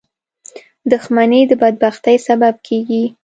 •دښمني 0.91 1.41
د 1.49 1.51
بدبختۍ 1.61 2.15
سبب 2.27 2.55
کېږي. 2.67 3.03